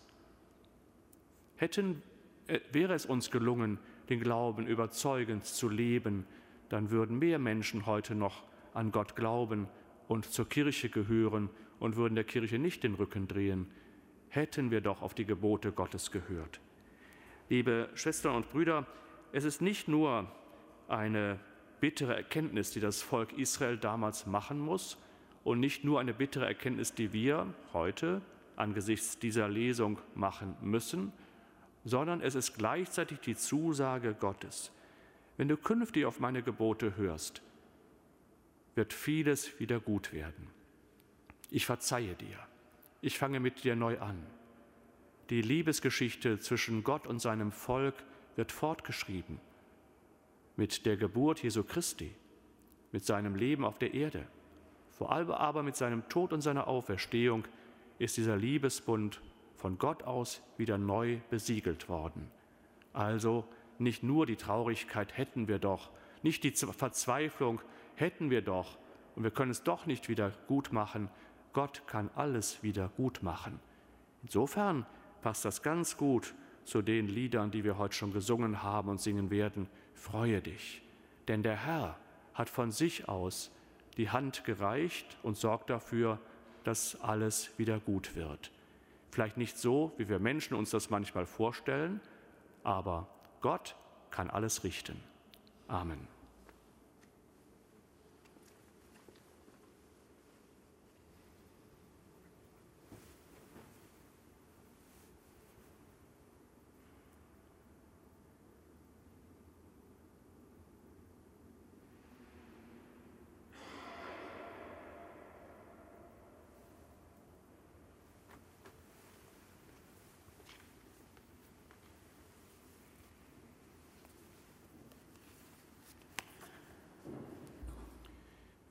Hätten, 1.55 2.01
äh, 2.47 2.61
wäre 2.71 2.95
es 2.95 3.05
uns 3.05 3.29
gelungen, 3.29 3.77
den 4.11 4.19
Glauben 4.19 4.67
überzeugend 4.67 5.45
zu 5.45 5.69
leben, 5.69 6.25
dann 6.69 6.91
würden 6.91 7.17
mehr 7.17 7.39
Menschen 7.39 7.85
heute 7.85 8.13
noch 8.13 8.43
an 8.73 8.91
Gott 8.91 9.15
glauben 9.15 9.67
und 10.07 10.25
zur 10.25 10.47
Kirche 10.47 10.89
gehören 10.89 11.49
und 11.79 11.95
würden 11.95 12.15
der 12.15 12.25
Kirche 12.25 12.59
nicht 12.59 12.83
den 12.83 12.93
Rücken 12.93 13.27
drehen, 13.27 13.71
hätten 14.29 14.69
wir 14.69 14.81
doch 14.81 15.01
auf 15.01 15.13
die 15.13 15.25
Gebote 15.25 15.71
Gottes 15.71 16.11
gehört. 16.11 16.59
Liebe 17.49 17.89
Schwestern 17.95 18.35
und 18.35 18.49
Brüder, 18.49 18.85
es 19.31 19.45
ist 19.45 19.61
nicht 19.61 19.87
nur 19.87 20.29
eine 20.87 21.39
bittere 21.79 22.15
Erkenntnis, 22.15 22.71
die 22.71 22.81
das 22.81 23.01
Volk 23.01 23.37
Israel 23.37 23.77
damals 23.77 24.27
machen 24.27 24.59
muss 24.59 24.97
und 25.43 25.59
nicht 25.59 25.83
nur 25.83 25.99
eine 25.99 26.13
bittere 26.13 26.45
Erkenntnis, 26.45 26.93
die 26.93 27.13
wir 27.13 27.47
heute 27.73 28.21
angesichts 28.57 29.19
dieser 29.19 29.47
Lesung 29.47 29.99
machen 30.15 30.55
müssen, 30.61 31.13
sondern 31.83 32.21
es 32.21 32.35
ist 32.35 32.57
gleichzeitig 32.57 33.19
die 33.19 33.35
Zusage 33.35 34.13
Gottes. 34.13 34.71
Wenn 35.37 35.47
du 35.47 35.57
künftig 35.57 36.05
auf 36.05 36.19
meine 36.19 36.43
Gebote 36.43 36.95
hörst, 36.95 37.41
wird 38.75 38.93
vieles 38.93 39.59
wieder 39.59 39.79
gut 39.79 40.13
werden. 40.13 40.47
Ich 41.49 41.65
verzeihe 41.65 42.15
dir. 42.15 42.37
Ich 43.01 43.17
fange 43.17 43.39
mit 43.39 43.63
dir 43.63 43.75
neu 43.75 43.99
an. 43.99 44.21
Die 45.29 45.41
Liebesgeschichte 45.41 46.39
zwischen 46.39 46.83
Gott 46.83 47.07
und 47.07 47.19
seinem 47.19 47.51
Volk 47.51 47.95
wird 48.35 48.51
fortgeschrieben 48.51 49.39
mit 50.55 50.85
der 50.85 50.97
Geburt 50.97 51.41
Jesu 51.41 51.63
Christi, 51.63 52.13
mit 52.91 53.05
seinem 53.05 53.35
Leben 53.35 53.65
auf 53.65 53.79
der 53.79 53.93
Erde. 53.93 54.27
Vor 54.91 55.11
allem 55.11 55.31
aber 55.31 55.63
mit 55.63 55.75
seinem 55.75 56.07
Tod 56.09 56.33
und 56.33 56.41
seiner 56.41 56.67
Auferstehung 56.67 57.45
ist 57.97 58.17
dieser 58.17 58.37
Liebesbund 58.37 59.21
von 59.61 59.77
Gott 59.77 60.01
aus 60.01 60.41
wieder 60.57 60.79
neu 60.79 61.19
besiegelt 61.29 61.87
worden. 61.87 62.31
Also 62.93 63.45
nicht 63.77 64.01
nur 64.01 64.25
die 64.25 64.35
Traurigkeit 64.35 65.15
hätten 65.15 65.47
wir 65.47 65.59
doch, 65.59 65.91
nicht 66.23 66.43
die 66.43 66.49
Verzweiflung 66.49 67.61
hätten 67.93 68.31
wir 68.31 68.41
doch 68.41 68.79
und 69.15 69.21
wir 69.21 69.29
können 69.29 69.51
es 69.51 69.61
doch 69.61 69.85
nicht 69.85 70.09
wieder 70.09 70.31
gut 70.47 70.73
machen. 70.73 71.09
Gott 71.53 71.83
kann 71.85 72.09
alles 72.15 72.63
wieder 72.63 72.89
gut 72.97 73.21
machen. 73.21 73.59
Insofern 74.23 74.87
passt 75.21 75.45
das 75.45 75.61
ganz 75.61 75.95
gut 75.95 76.33
zu 76.63 76.81
den 76.81 77.07
Liedern, 77.07 77.51
die 77.51 77.63
wir 77.63 77.77
heute 77.77 77.93
schon 77.93 78.13
gesungen 78.13 78.63
haben 78.63 78.89
und 78.89 78.99
singen 78.99 79.29
werden. 79.29 79.69
Freue 79.93 80.41
dich, 80.41 80.81
denn 81.27 81.43
der 81.43 81.67
Herr 81.67 81.99
hat 82.33 82.49
von 82.49 82.71
sich 82.71 83.07
aus 83.07 83.51
die 83.97 84.09
Hand 84.09 84.43
gereicht 84.43 85.19
und 85.21 85.37
sorgt 85.37 85.69
dafür, 85.69 86.19
dass 86.63 86.99
alles 87.01 87.51
wieder 87.59 87.79
gut 87.79 88.15
wird. 88.15 88.49
Vielleicht 89.11 89.37
nicht 89.37 89.57
so, 89.57 89.91
wie 89.97 90.07
wir 90.07 90.19
Menschen 90.19 90.55
uns 90.55 90.69
das 90.71 90.89
manchmal 90.89 91.25
vorstellen, 91.25 91.99
aber 92.63 93.07
Gott 93.41 93.75
kann 94.09 94.29
alles 94.29 94.63
richten. 94.63 95.03
Amen. 95.67 96.07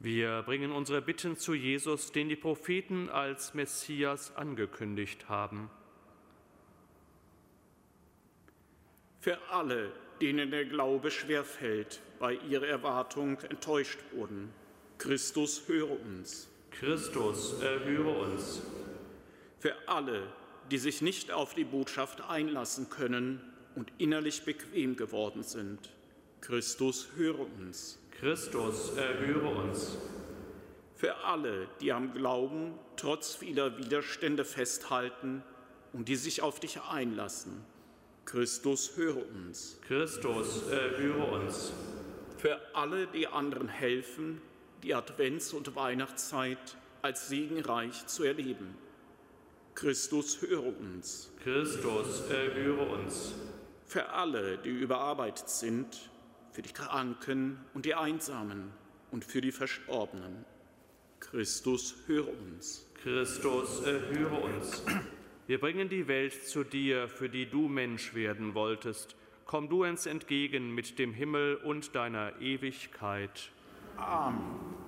Wir 0.02 0.42
bringen 0.44 0.72
unsere 0.72 1.02
Bitten 1.02 1.36
zu 1.36 1.52
Jesus, 1.52 2.10
den 2.10 2.30
die 2.30 2.36
Propheten 2.36 3.10
als 3.10 3.52
Messias 3.52 4.34
angekündigt 4.34 5.28
haben. 5.28 5.70
Für 9.18 9.36
alle, 9.50 9.92
denen 10.22 10.50
der 10.50 10.64
Glaube 10.64 11.10
schwerfällt, 11.10 12.00
weil 12.18 12.38
ihre 12.48 12.66
Erwartung 12.66 13.38
enttäuscht 13.40 13.98
wurden, 14.12 14.50
Christus 14.96 15.68
höre 15.68 15.90
uns. 15.90 16.48
Christus, 16.70 17.60
erhöre 17.60 18.22
uns. 18.22 18.62
Für 19.58 19.76
alle, 19.86 20.32
die 20.70 20.78
sich 20.78 21.02
nicht 21.02 21.30
auf 21.30 21.52
die 21.52 21.64
Botschaft 21.64 22.22
einlassen 22.22 22.88
können 22.88 23.42
und 23.74 23.92
innerlich 23.98 24.46
bequem 24.46 24.96
geworden 24.96 25.42
sind, 25.42 25.90
Christus 26.40 27.09
höre 27.16 27.40
uns. 27.40 27.98
Christus, 28.18 28.96
erhöre 28.96 29.48
uns. 29.48 29.96
Für 30.96 31.16
alle, 31.24 31.68
die 31.81 31.92
am 31.92 32.12
Glauben 32.12 32.79
trotz 32.96 33.35
vieler 33.35 33.79
Widerstände 33.79 34.44
festhalten 34.44 35.42
und 35.92 36.09
die 36.09 36.16
sich 36.16 36.42
auf 36.42 36.61
dich 36.61 36.81
einlassen, 36.83 37.64
Christus, 38.26 38.96
höre 38.96 39.26
uns. 39.29 39.79
Christus, 39.87 40.68
erhöre 40.68 41.40
uns. 41.40 41.72
Für 42.38 42.61
alle, 42.74 43.07
die 43.07 43.26
anderen 43.26 43.68
helfen, 43.68 44.40
die 44.83 44.94
Advents- 44.94 45.53
und 45.53 45.74
Weihnachtszeit 45.74 46.76
als 47.03 47.29
segenreich 47.29 48.07
zu 48.07 48.24
erleben, 48.24 48.76
Christus, 49.74 50.42
höre 50.42 50.66
uns. 50.66 51.33
Christus, 51.42 52.20
erhöre 52.29 52.87
uns. 52.87 53.33
Für 53.87 54.11
alle, 54.11 54.59
die 54.59 54.68
überarbeitet 54.68 55.48
sind, 55.48 56.10
für 56.52 56.62
die 56.62 56.72
Kranken 56.72 57.58
und 57.74 57.86
die 57.86 57.94
Einsamen 57.94 58.70
und 59.10 59.24
für 59.24 59.40
die 59.40 59.52
Verstorbenen. 59.52 60.44
Christus, 61.20 61.94
höre 62.06 62.28
uns. 62.28 62.86
Christus, 63.02 63.82
erhöre 63.82 64.40
uns. 64.40 64.82
Wir 65.46 65.58
bringen 65.58 65.88
die 65.88 66.06
Welt 66.06 66.46
zu 66.46 66.64
dir, 66.64 67.08
für 67.08 67.28
die 67.28 67.46
du 67.46 67.68
Mensch 67.68 68.14
werden 68.14 68.54
wolltest. 68.54 69.16
Komm 69.46 69.68
du 69.68 69.84
uns 69.84 70.06
entgegen 70.06 70.74
mit 70.74 70.98
dem 70.98 71.12
Himmel 71.12 71.56
und 71.56 71.94
deiner 71.94 72.40
Ewigkeit. 72.40 73.50
Amen. 73.96 74.80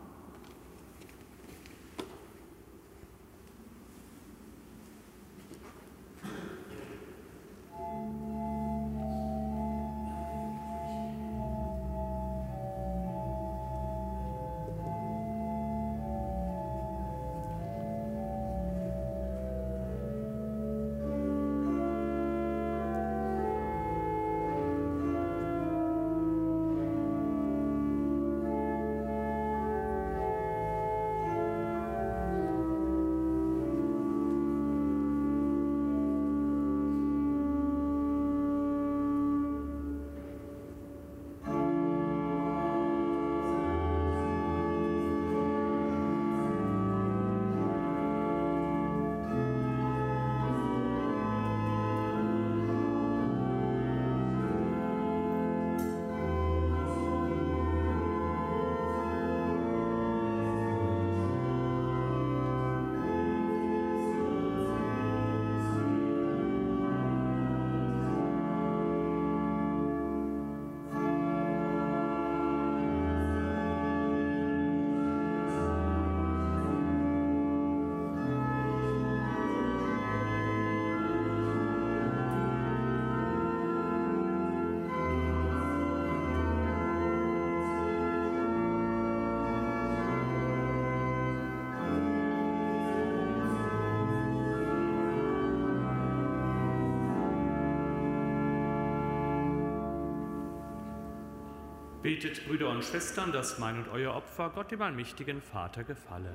Betet, 102.03 102.45
Brüder 102.49 102.71
und 102.71 102.85
Schwestern, 102.85 103.31
dass 103.31 103.61
mein 103.61 103.77
und 103.77 103.88
euer 103.93 104.12
Opfer 104.12 104.51
Gott 104.53 104.73
dem 104.73 104.83
allmächtigen 104.83 105.41
Vater 105.41 105.85
gefalle. 105.85 106.35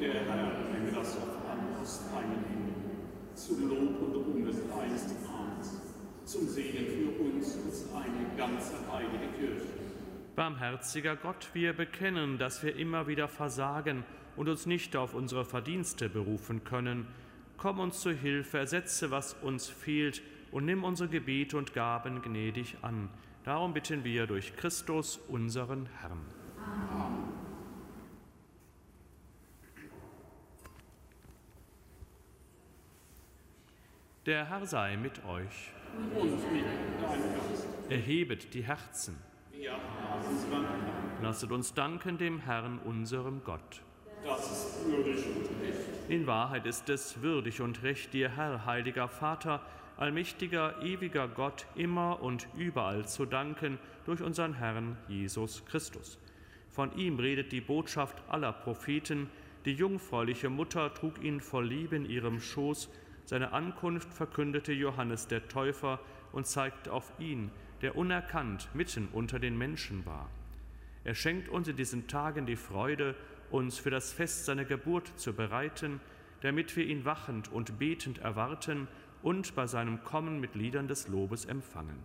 Der 0.00 0.14
Herr 0.14 0.50
nehme 0.72 0.90
das 0.90 1.14
Opfer 1.18 1.50
an 1.52 1.78
aus 1.78 2.10
deinen 2.10 2.42
Händen, 2.46 3.06
zum 3.34 3.68
Lob 3.68 4.00
und 4.00 4.14
Ruhm 4.14 4.46
des 4.46 4.56
eines 4.56 5.04
Namens, 5.26 5.82
zum 6.24 6.48
Segen 6.48 6.86
für 6.86 7.22
uns 7.22 7.54
und 7.56 7.96
eine 7.96 8.34
ganze 8.38 8.76
heilige 8.90 9.26
Kirche. 9.38 9.66
Barmherziger 10.34 11.16
Gott, 11.16 11.50
wir 11.52 11.74
bekennen, 11.74 12.38
dass 12.38 12.62
wir 12.62 12.74
immer 12.74 13.06
wieder 13.06 13.28
versagen 13.28 14.04
und 14.36 14.48
uns 14.48 14.64
nicht 14.64 14.96
auf 14.96 15.12
unsere 15.12 15.44
Verdienste 15.44 16.08
berufen 16.08 16.64
können. 16.64 17.06
Komm 17.58 17.78
uns 17.78 18.00
zu 18.00 18.10
Hilfe, 18.10 18.56
ersetze, 18.56 19.10
was 19.10 19.34
uns 19.34 19.68
fehlt, 19.68 20.22
und 20.50 20.64
nimm 20.64 20.82
unsere 20.82 21.10
Gebete 21.10 21.58
und 21.58 21.74
Gaben 21.74 22.22
gnädig 22.22 22.78
an 22.80 23.10
Darum 23.48 23.72
bitten 23.72 24.04
wir 24.04 24.26
durch 24.26 24.54
Christus, 24.56 25.18
unseren 25.26 25.86
Herrn. 26.02 26.20
Amen. 26.92 27.32
Der 34.26 34.50
Herr 34.50 34.66
sei 34.66 34.98
mit 34.98 35.24
euch. 35.24 35.72
Und 36.14 36.52
mit. 36.52 36.66
Erhebet 37.88 38.52
die 38.52 38.64
Herzen. 38.64 39.16
Lasset 41.22 41.50
uns 41.50 41.72
danken 41.72 42.18
dem 42.18 42.40
Herrn, 42.40 42.78
unserem 42.80 43.42
Gott. 43.44 43.80
Das 44.26 44.52
ist 44.52 44.84
würdig 44.84 45.24
und 45.24 45.62
recht. 45.62 45.97
In 46.08 46.26
Wahrheit 46.26 46.64
ist 46.64 46.88
es 46.88 47.20
würdig 47.20 47.60
und 47.60 47.82
recht, 47.82 48.14
dir 48.14 48.30
Herr, 48.30 48.64
heiliger 48.64 49.08
Vater, 49.08 49.60
allmächtiger, 49.98 50.82
ewiger 50.82 51.28
Gott, 51.28 51.66
immer 51.74 52.22
und 52.22 52.48
überall 52.56 53.06
zu 53.06 53.26
danken 53.26 53.78
durch 54.06 54.22
unseren 54.22 54.54
Herrn 54.54 54.96
Jesus 55.06 55.66
Christus. 55.66 56.18
Von 56.70 56.96
ihm 56.96 57.18
redet 57.18 57.52
die 57.52 57.60
Botschaft 57.60 58.22
aller 58.26 58.54
Propheten, 58.54 59.28
die 59.66 59.74
jungfräuliche 59.74 60.48
Mutter 60.48 60.94
trug 60.94 61.22
ihn 61.22 61.42
voll 61.42 61.66
Liebe 61.66 61.96
in 61.96 62.06
ihrem 62.06 62.40
Schoß, 62.40 62.88
seine 63.26 63.52
Ankunft 63.52 64.14
verkündete 64.14 64.72
Johannes 64.72 65.26
der 65.26 65.46
Täufer 65.48 66.00
und 66.32 66.46
zeigte 66.46 66.90
auf 66.90 67.12
ihn, 67.18 67.50
der 67.82 67.96
unerkannt 67.96 68.70
mitten 68.72 69.08
unter 69.12 69.38
den 69.38 69.58
Menschen 69.58 70.06
war. 70.06 70.30
Er 71.04 71.14
schenkt 71.14 71.50
uns 71.50 71.68
in 71.68 71.76
diesen 71.76 72.06
Tagen 72.06 72.46
die 72.46 72.56
Freude, 72.56 73.14
uns 73.50 73.78
für 73.78 73.90
das 73.90 74.12
Fest 74.12 74.44
seiner 74.44 74.64
Geburt 74.64 75.12
zu 75.16 75.32
bereiten, 75.32 76.00
damit 76.40 76.76
wir 76.76 76.86
ihn 76.86 77.04
wachend 77.04 77.50
und 77.50 77.78
betend 77.78 78.18
erwarten 78.18 78.88
und 79.22 79.54
bei 79.54 79.66
seinem 79.66 80.04
Kommen 80.04 80.40
mit 80.40 80.54
Liedern 80.54 80.88
des 80.88 81.08
Lobes 81.08 81.44
empfangen. 81.44 81.98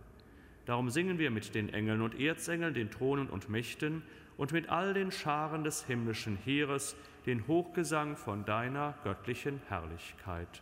Darum 0.66 0.90
singen 0.90 1.20
wir 1.20 1.30
mit 1.30 1.56
den 1.56 1.70
Engeln 1.70 2.02
und 2.02 2.20
Erzengeln, 2.20 2.74
den 2.74 2.90
Thronen 2.90 3.30
und 3.30 3.50
Mächten 3.50 4.02
und 4.38 4.54
mit 4.54 4.70
all 4.70 4.94
den 4.94 5.12
Scharen 5.12 5.64
des 5.64 5.86
himmlischen 5.86 6.38
Heeres 6.38 6.96
den 7.26 7.48
Hochgesang 7.48 8.16
von 8.18 8.46
deiner 8.46 8.96
göttlichen 9.04 9.62
Herrlichkeit. 9.68 10.62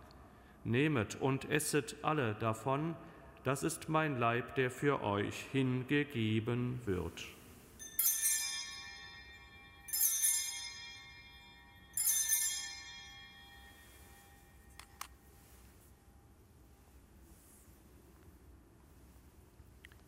Nehmet 0.63 1.15
und 1.19 1.49
esset 1.49 1.95
alle 2.03 2.35
davon, 2.35 2.95
das 3.43 3.63
ist 3.63 3.89
mein 3.89 4.19
Leib, 4.19 4.55
der 4.55 4.69
für 4.69 5.03
euch 5.03 5.35
hingegeben 5.51 6.79
wird. 6.85 7.25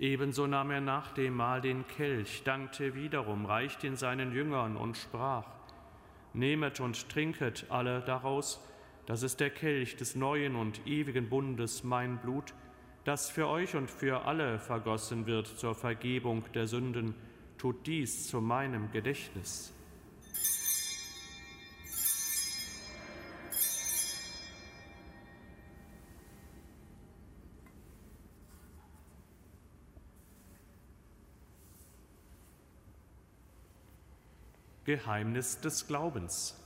Ebenso 0.04 0.48
nahm 0.48 0.70
er 0.70 0.82
nach 0.82 1.14
dem 1.14 1.38
Mahl 1.38 1.62
den 1.62 1.88
Kelch, 1.88 2.44
dankte 2.44 2.94
wiederum, 2.94 3.46
reichte 3.46 3.88
ihn 3.88 3.96
seinen 3.96 4.34
Jüngern 4.34 4.76
und 4.76 4.98
sprach, 4.98 5.46
Nehmet 6.34 6.82
und 6.82 7.08
trinket 7.10 7.68
alle 7.70 8.02
daraus, 8.02 8.60
das 9.06 9.24
ist 9.24 9.40
der 9.40 9.50
Kelch 9.50 9.98
des 9.98 10.16
neuen 10.16 10.56
und 10.56 10.86
ewigen 10.88 11.30
Bundes, 11.30 11.84
mein 11.84 12.20
Blut, 12.20 12.54
das 13.04 13.30
für 13.30 13.48
euch 13.48 13.76
und 13.76 13.92
für 13.92 14.26
alle 14.26 14.60
vergossen 14.60 15.26
wird 15.26 15.48
zur 15.48 15.76
Vergebung 15.76 16.46
der 16.54 16.68
Sünden. 16.68 17.14
Tut 17.58 17.86
dies 17.86 18.28
zu 18.28 18.40
meinem 18.40 18.92
Gedächtnis. 18.92 19.74
Geheimnis 34.86 35.60
des 35.62 35.88
Glaubens. 35.88 36.63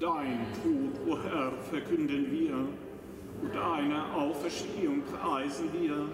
Dein 0.00 0.46
Tod, 0.62 0.98
o 1.06 1.12
oh 1.12 1.22
Herr, 1.22 1.52
verkünden 1.68 2.32
wir 2.32 2.54
und 2.54 3.54
deine 3.54 4.02
Auferstehung 4.14 5.02
preisen 5.04 5.68
wir, 5.78 6.08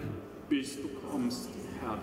bis 0.49 0.81
du 0.81 0.89
kommst, 1.09 1.49
Herr. 1.79 1.97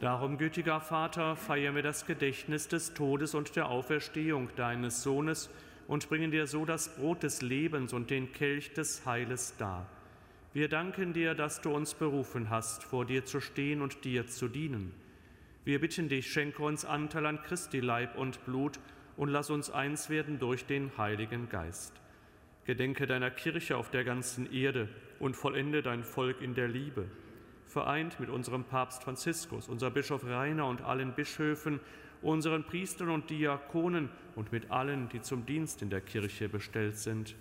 Darum, 0.00 0.38
gütiger 0.38 0.80
Vater, 0.80 1.36
feiern 1.36 1.74
wir 1.74 1.82
das 1.82 2.06
Gedächtnis 2.06 2.68
des 2.68 2.94
Todes 2.94 3.34
und 3.34 3.54
der 3.56 3.68
Auferstehung 3.68 4.48
deines 4.56 5.02
Sohnes 5.02 5.50
und 5.86 6.08
bringen 6.08 6.30
dir 6.30 6.46
so 6.46 6.64
das 6.64 6.96
Brot 6.96 7.22
des 7.22 7.42
Lebens 7.42 7.92
und 7.92 8.08
den 8.08 8.32
Kelch 8.32 8.72
des 8.72 9.04
Heiles 9.04 9.54
dar. 9.58 9.86
Wir 10.54 10.70
danken 10.70 11.12
dir, 11.12 11.34
dass 11.34 11.60
du 11.60 11.74
uns 11.74 11.92
berufen 11.92 12.48
hast, 12.48 12.84
vor 12.84 13.04
dir 13.04 13.26
zu 13.26 13.40
stehen 13.40 13.82
und 13.82 14.02
dir 14.06 14.28
zu 14.28 14.48
dienen. 14.48 14.94
Wir 15.66 15.78
bitten 15.78 16.08
dich, 16.08 16.32
schenke 16.32 16.62
uns 16.62 16.86
Anteil 16.86 17.26
an 17.26 17.42
Christi 17.42 17.80
Leib 17.80 18.16
und 18.16 18.42
Blut 18.46 18.78
und 19.18 19.28
lass 19.28 19.50
uns 19.50 19.68
eins 19.68 20.08
werden 20.08 20.38
durch 20.38 20.64
den 20.64 20.96
Heiligen 20.96 21.48
Geist. 21.48 21.92
Gedenke 22.64 23.06
deiner 23.06 23.30
Kirche 23.30 23.76
auf 23.76 23.90
der 23.90 24.04
ganzen 24.04 24.50
Erde 24.52 24.88
und 25.18 25.34
vollende 25.34 25.82
dein 25.82 26.04
Volk 26.04 26.40
in 26.40 26.54
der 26.54 26.68
Liebe. 26.68 27.06
Vereint 27.66 28.20
mit 28.20 28.30
unserem 28.30 28.62
Papst 28.62 29.02
Franziskus, 29.02 29.68
unser 29.68 29.90
Bischof 29.90 30.24
Rainer 30.24 30.66
und 30.66 30.82
allen 30.82 31.14
Bischöfen, 31.14 31.80
unseren 32.22 32.64
Priestern 32.64 33.10
und 33.10 33.28
Diakonen 33.28 34.08
und 34.36 34.52
mit 34.52 34.70
allen, 34.70 35.08
die 35.08 35.20
zum 35.20 35.44
Dienst 35.44 35.82
in 35.82 35.90
der 35.90 36.00
Kirche 36.00 36.48
bestellt 36.48 36.96
sind. 36.96 37.34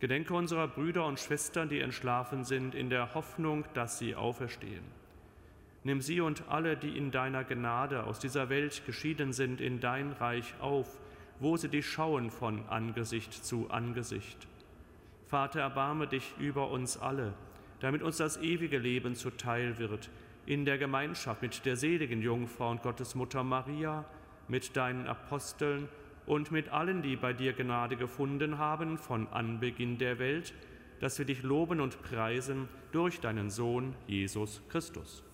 Gedenke 0.00 0.32
unserer 0.32 0.66
Brüder 0.66 1.04
und 1.06 1.20
Schwestern, 1.20 1.68
die 1.68 1.80
entschlafen 1.80 2.44
sind, 2.44 2.74
in 2.74 2.88
der 2.88 3.14
Hoffnung, 3.14 3.66
dass 3.74 3.98
sie 3.98 4.14
auferstehen 4.14 5.03
Nimm 5.84 6.00
sie 6.00 6.22
und 6.22 6.48
alle, 6.48 6.78
die 6.78 6.96
in 6.96 7.10
deiner 7.10 7.44
Gnade 7.44 8.04
aus 8.04 8.18
dieser 8.18 8.48
Welt 8.48 8.86
geschieden 8.86 9.34
sind, 9.34 9.60
in 9.60 9.80
dein 9.80 10.12
Reich 10.12 10.54
auf, 10.60 10.98
wo 11.40 11.58
sie 11.58 11.68
dich 11.68 11.86
schauen 11.86 12.30
von 12.30 12.66
Angesicht 12.68 13.32
zu 13.32 13.70
Angesicht. 13.70 14.48
Vater, 15.26 15.60
erbarme 15.60 16.06
dich 16.06 16.34
über 16.38 16.70
uns 16.70 16.96
alle, 16.96 17.34
damit 17.80 18.02
uns 18.02 18.16
das 18.16 18.38
ewige 18.38 18.78
Leben 18.78 19.14
zuteil 19.14 19.78
wird, 19.78 20.08
in 20.46 20.64
der 20.64 20.78
Gemeinschaft 20.78 21.42
mit 21.42 21.66
der 21.66 21.76
seligen 21.76 22.22
Jungfrau 22.22 22.70
und 22.70 22.82
Gottesmutter 22.82 23.44
Maria, 23.44 24.06
mit 24.48 24.76
deinen 24.76 25.06
Aposteln 25.06 25.88
und 26.24 26.50
mit 26.50 26.70
allen, 26.70 27.02
die 27.02 27.16
bei 27.16 27.34
dir 27.34 27.52
Gnade 27.52 27.96
gefunden 27.96 28.56
haben 28.56 28.96
von 28.96 29.26
Anbeginn 29.28 29.98
der 29.98 30.18
Welt, 30.18 30.54
dass 31.00 31.18
wir 31.18 31.26
dich 31.26 31.42
loben 31.42 31.80
und 31.80 32.00
preisen 32.02 32.68
durch 32.92 33.20
deinen 33.20 33.50
Sohn 33.50 33.94
Jesus 34.06 34.62
Christus. 34.70 35.24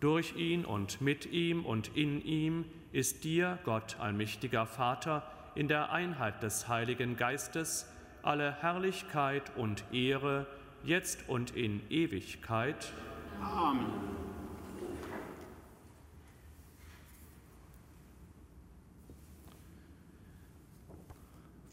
Durch 0.00 0.36
ihn 0.36 0.64
und 0.64 1.00
mit 1.00 1.26
ihm 1.26 1.64
und 1.64 1.96
in 1.96 2.24
ihm 2.24 2.64
ist 2.92 3.24
dir, 3.24 3.58
Gott 3.64 3.96
allmächtiger 3.98 4.66
Vater, 4.66 5.22
in 5.54 5.68
der 5.68 5.92
Einheit 5.92 6.42
des 6.42 6.68
Heiligen 6.68 7.16
Geistes 7.16 7.88
alle 8.22 8.52
Herrlichkeit 8.60 9.52
und 9.56 9.84
Ehre, 9.92 10.46
jetzt 10.82 11.28
und 11.28 11.54
in 11.56 11.80
Ewigkeit. 11.90 12.92
Amen. 13.40 13.86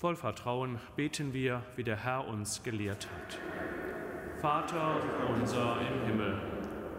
Voll 0.02 0.16
Vertrauen 0.16 0.80
beten 0.96 1.32
wir, 1.32 1.62
wie 1.76 1.84
der 1.84 2.04
Herr 2.04 2.28
uns 2.28 2.64
gelehrt 2.64 3.08
hat. 3.08 3.40
Vater 4.42 4.96
unser 5.30 5.78
im 5.80 6.08
Himmel, 6.08 6.42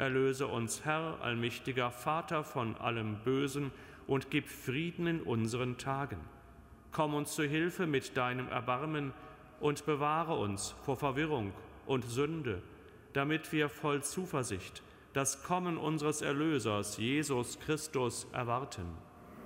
Erlöse 0.00 0.46
uns, 0.46 0.84
Herr, 0.86 1.18
allmächtiger 1.20 1.90
Vater, 1.90 2.42
von 2.42 2.74
allem 2.76 3.16
Bösen 3.22 3.70
und 4.06 4.30
gib 4.30 4.48
Frieden 4.48 5.06
in 5.06 5.20
unseren 5.20 5.76
Tagen. 5.76 6.16
Komm 6.90 7.12
uns 7.14 7.34
zu 7.34 7.44
Hilfe 7.44 7.86
mit 7.86 8.16
deinem 8.16 8.48
Erbarmen 8.48 9.12
und 9.60 9.84
bewahre 9.84 10.38
uns 10.38 10.74
vor 10.84 10.96
Verwirrung 10.96 11.52
und 11.86 12.06
Sünde, 12.06 12.62
damit 13.12 13.52
wir 13.52 13.68
voll 13.68 14.02
Zuversicht 14.02 14.82
das 15.12 15.42
Kommen 15.42 15.76
unseres 15.76 16.22
Erlösers, 16.22 16.96
Jesus 16.96 17.58
Christus, 17.58 18.26
erwarten. 18.32 18.86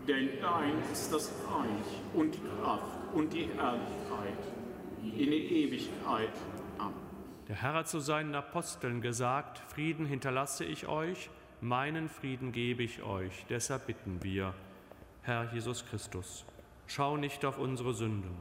Denn 0.07 0.29
dein 0.41 0.75
ist 0.93 1.13
das 1.13 1.33
Reich 1.49 2.01
und 2.13 2.35
die 2.35 2.41
Kraft 2.61 3.13
und 3.13 3.33
die 3.33 3.49
Herrlichkeit 3.57 4.39
in 5.03 5.33
Ewigkeit. 5.33 6.33
Amen. 6.79 7.04
Der 7.49 7.57
Herr 7.57 7.75
hat 7.75 7.89
zu 7.89 8.01
seinen 8.01 8.35
Aposteln 8.35 9.03
gesagt, 9.03 9.59
Frieden 9.59 10.07
hinterlasse 10.07 10.65
ich 10.65 10.87
euch, 10.87 11.29
meinen 11.61 12.09
Frieden 12.09 12.53
gebe 12.53 12.83
ich 12.83 13.03
euch. 13.03 13.45
Deshalb 13.51 13.87
bitten 13.87 14.23
wir, 14.23 14.55
Herr 15.23 15.53
Jesus 15.53 15.85
Christus, 15.85 16.47
schau 16.87 17.19
nicht 17.19 17.45
auf 17.45 17.59
unsere 17.59 17.93
Sünden, 17.93 18.35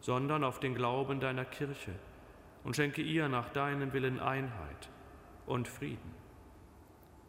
sondern 0.00 0.42
auf 0.42 0.58
den 0.58 0.74
Glauben 0.74 1.20
deiner 1.20 1.44
Kirche 1.44 1.92
und 2.64 2.74
schenke 2.74 3.02
ihr 3.02 3.28
nach 3.28 3.50
deinem 3.50 3.92
Willen 3.92 4.18
Einheit 4.18 4.88
und 5.46 5.68
Frieden. 5.68 6.14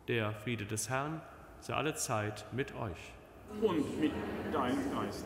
Der 0.08 0.34
Friede 0.34 0.66
des 0.66 0.90
Herrn 0.90 1.22
sei 1.60 1.76
alle 1.76 1.94
Zeit 1.94 2.46
mit 2.52 2.74
euch. 2.74 3.14
Und 3.62 4.00
mit 4.00 4.12
deinem 4.52 4.92
Geist. 4.92 5.26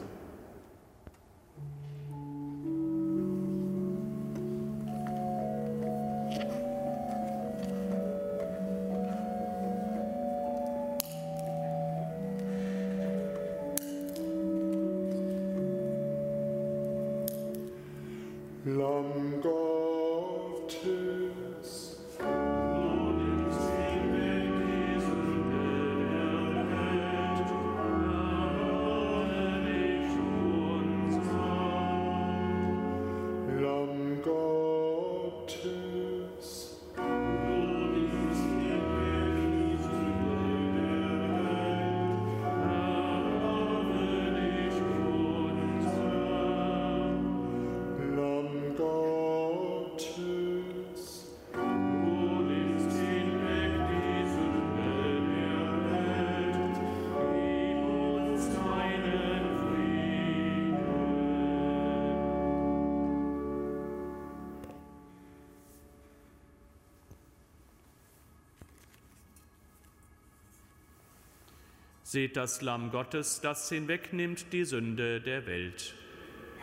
Seht 72.15 72.37
das 72.37 72.61
Lamm 72.61 72.91
Gottes, 72.91 73.41
das 73.41 73.67
hinwegnimmt 73.67 74.53
die 74.53 74.63
Sünde 74.63 75.19
der 75.19 75.45
Welt. 75.47 75.93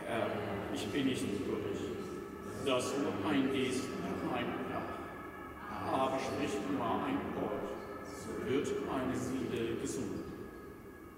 Herr, 0.03 0.25
ich 0.73 0.87
bin 0.87 1.05
nicht 1.05 1.21
würdig, 1.21 1.79
dass 2.65 2.91
du 2.91 3.29
eingehst 3.29 3.83
nach 4.01 4.31
meinem 4.31 4.55
Dach. 4.71 5.93
Aber 5.93 6.17
sprich 6.17 6.59
nur 6.71 6.83
ein 6.83 7.19
Wort, 7.35 7.69
so 8.03 8.51
wird 8.51 8.67
meine 8.87 9.15
Seele 9.15 9.75
gesund. 9.79 10.23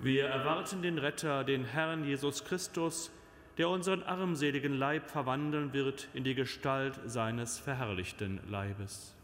Wir 0.02 0.26
erwarten 0.26 0.82
den 0.82 0.98
Retter, 0.98 1.46
den 1.46 1.64
Herrn 1.64 2.04
Jesus 2.04 2.44
Christus, 2.44 3.12
der 3.58 3.70
unseren 3.70 4.04
armseligen 4.04 4.78
Leib 4.78 5.10
verwandeln 5.10 5.72
wird 5.72 6.10
in 6.14 6.26
die 6.26 6.36
Gestalt 6.36 7.00
seines 7.06 7.58
verherrlichten 7.58 8.42
Leibes. 8.50 9.16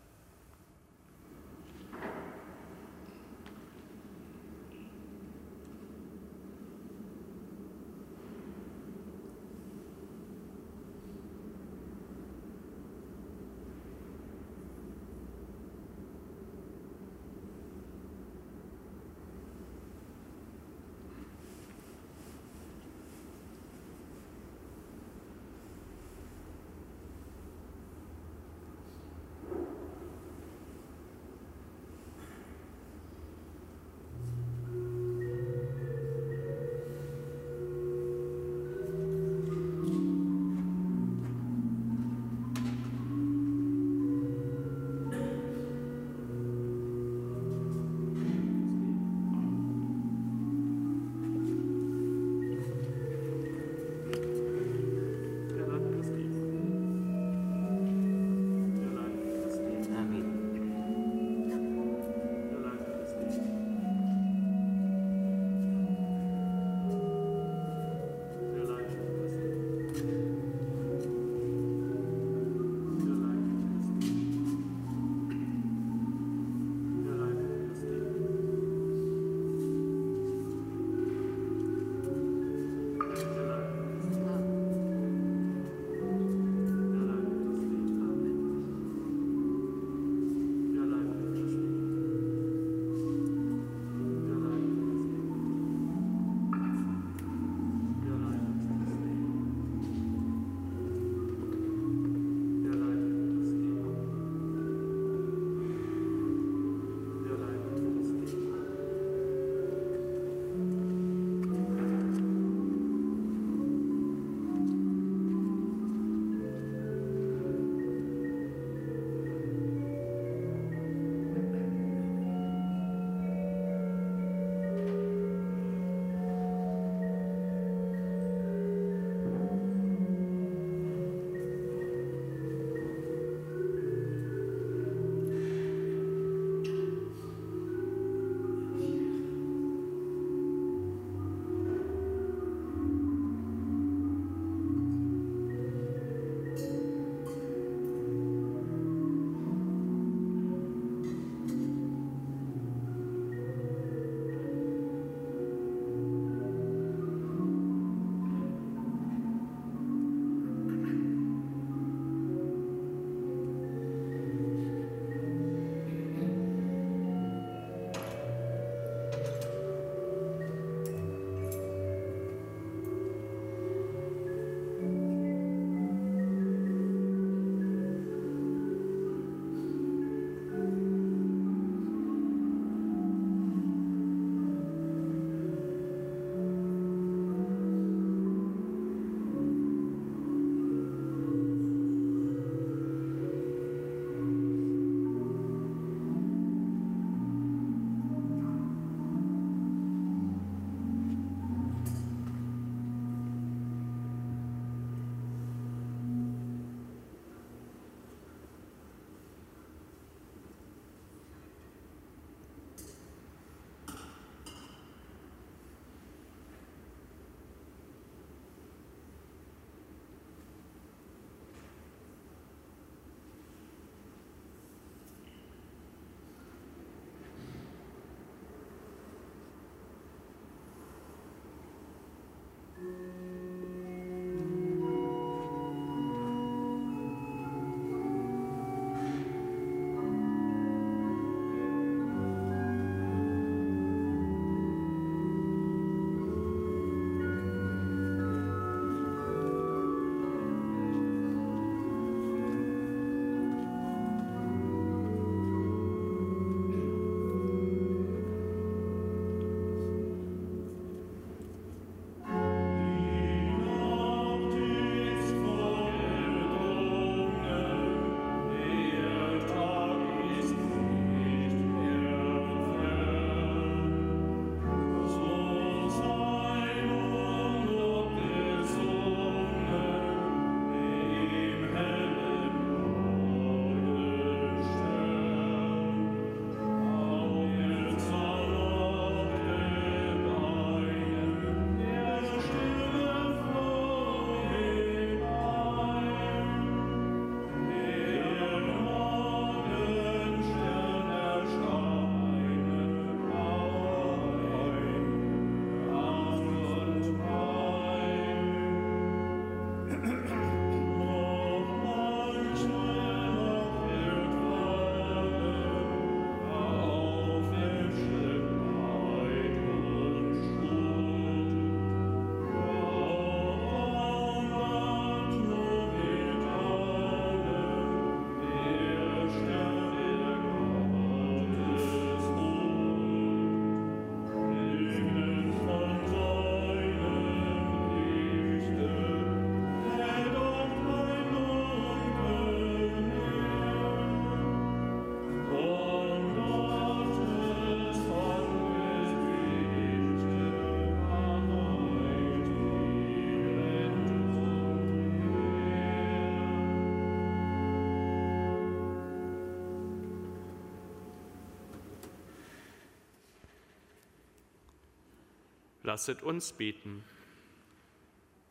Lasset 365.91 366.23
uns 366.23 366.53
beten. 366.53 367.03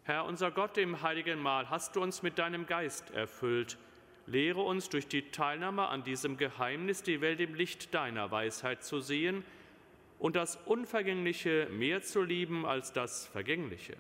Herr 0.02 0.26
unser 0.26 0.50
Gott, 0.50 0.76
im 0.76 1.00
heiligen 1.00 1.40
Mahl 1.40 1.70
hast 1.70 1.96
du 1.96 2.02
uns 2.02 2.22
mit 2.22 2.38
deinem 2.38 2.66
Geist 2.66 3.12
erfüllt. 3.12 3.78
Lehre 4.26 4.60
uns 4.60 4.90
durch 4.90 5.08
die 5.08 5.30
Teilnahme 5.30 5.88
an 5.88 6.04
diesem 6.04 6.36
Geheimnis 6.36 7.02
die 7.02 7.22
Welt 7.22 7.40
im 7.40 7.54
Licht 7.54 7.94
deiner 7.94 8.30
Weisheit 8.30 8.84
zu 8.84 9.00
sehen 9.00 9.42
und 10.18 10.36
das 10.36 10.56
Unvergängliche 10.66 11.66
mehr 11.70 12.02
zu 12.02 12.20
lieben 12.20 12.66
als 12.66 12.92
das 12.92 13.26
Vergängliche. 13.28 13.96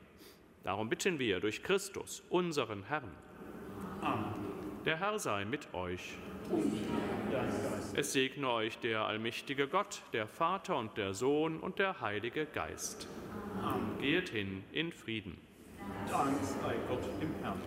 Darum 0.62 0.90
bitten 0.90 1.18
wir 1.18 1.40
durch 1.40 1.62
Christus, 1.62 2.22
unseren 2.28 2.82
Herrn. 2.82 3.10
Amen. 4.02 4.34
Der 4.84 4.98
Herr 4.98 5.18
sei 5.18 5.46
mit 5.46 5.72
euch. 5.72 6.14
Es 7.94 8.12
segne 8.12 8.50
euch 8.50 8.78
der 8.78 9.02
allmächtige 9.04 9.68
Gott, 9.68 10.02
der 10.12 10.26
Vater 10.26 10.76
und 10.76 10.96
der 10.96 11.14
Sohn 11.14 11.58
und 11.58 11.78
der 11.78 12.00
Heilige 12.00 12.46
Geist. 12.46 13.08
Amen. 13.62 13.98
Geht 14.00 14.30
hin 14.30 14.64
in 14.72 14.92
Frieden. 14.92 15.36
Dank 16.08 16.36
sei 16.42 16.76
Gott 16.88 17.04
im 17.20 17.34
Herrn. 17.42 17.60